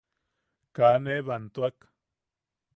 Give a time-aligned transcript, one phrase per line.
[0.75, 1.77] Kaa ne bantuak.